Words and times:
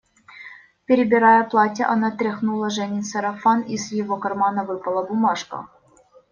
Перебирая 0.87 1.43
платья, 1.47 1.87
она 1.87 2.09
тряхнула 2.09 2.71
Женин 2.71 3.03
сарафан, 3.03 3.61
из 3.61 3.91
его 3.91 4.17
кармана 4.17 4.63
выпала 4.63 5.05
бумажка. 5.05 5.67